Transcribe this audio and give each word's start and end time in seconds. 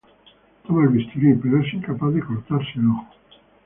Toma 0.65 0.81
el 0.85 0.89
bisturí, 0.89 1.35
pero 1.35 1.59
es 1.61 1.71
incapaz 1.75 2.11
de 2.11 2.21
cortarse 2.21 2.71
el 2.77 2.87
ojo. 2.89 3.07